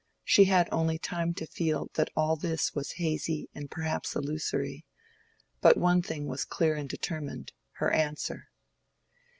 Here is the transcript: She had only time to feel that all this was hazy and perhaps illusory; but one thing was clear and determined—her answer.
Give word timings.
She 0.23 0.45
had 0.45 0.67
only 0.71 0.97
time 0.97 1.35
to 1.35 1.45
feel 1.45 1.91
that 1.93 2.09
all 2.15 2.35
this 2.35 2.73
was 2.73 2.93
hazy 2.93 3.51
and 3.53 3.69
perhaps 3.69 4.15
illusory; 4.15 4.83
but 5.61 5.77
one 5.77 6.01
thing 6.01 6.25
was 6.25 6.43
clear 6.43 6.73
and 6.73 6.89
determined—her 6.89 7.91
answer. 7.91 8.49